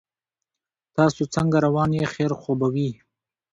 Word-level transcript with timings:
تاسو 0.95 1.21
څنګه 1.35 1.57
روان 1.65 1.89
یې 1.99 2.05
خیر 2.13 2.31
خو 2.39 2.51
به 2.59 2.67
وي 2.73 2.89